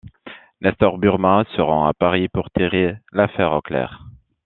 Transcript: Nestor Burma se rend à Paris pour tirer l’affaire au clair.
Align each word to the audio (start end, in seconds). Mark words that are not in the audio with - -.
Nestor 0.61 0.97
Burma 0.97 1.43
se 1.55 1.61
rend 1.61 1.85
à 1.87 1.93
Paris 1.93 2.27
pour 2.27 2.49
tirer 2.49 2.95
l’affaire 3.13 3.51
au 3.51 3.61
clair. 3.61 4.03